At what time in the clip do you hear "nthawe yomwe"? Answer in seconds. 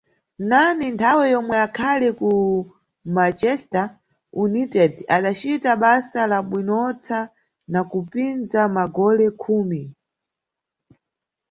0.93-1.57